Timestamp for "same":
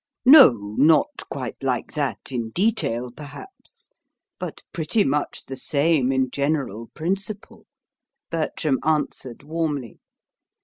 5.55-6.11